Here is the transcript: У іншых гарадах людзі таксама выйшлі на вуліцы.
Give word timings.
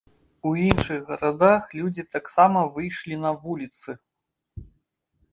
У 0.51 0.51
іншых 0.67 1.01
гарадах 1.09 1.67
людзі 1.79 2.05
таксама 2.15 2.63
выйшлі 2.77 3.19
на 3.27 3.31
вуліцы. 3.43 3.91